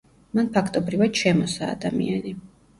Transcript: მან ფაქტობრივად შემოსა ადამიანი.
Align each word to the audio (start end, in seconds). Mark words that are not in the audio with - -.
მან 0.37 0.47
ფაქტობრივად 0.55 1.23
შემოსა 1.23 1.71
ადამიანი. 1.77 2.37